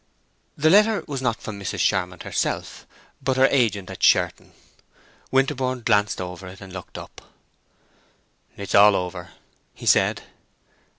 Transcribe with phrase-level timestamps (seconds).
[0.57, 1.77] The letter was not from Mrs.
[1.77, 2.87] Charmond herself,
[3.21, 4.51] but her agent at Sherton.
[5.29, 7.21] Winterborne glanced it over and looked up.
[8.57, 9.29] "It's all over,"
[9.75, 10.23] he said.